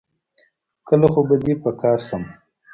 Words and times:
کله 0.87 1.07
خو 1.13 1.21
به 1.27 1.35
دي 1.43 1.53
په 1.61 1.69
کار 1.81 1.99
سم 2.07 2.23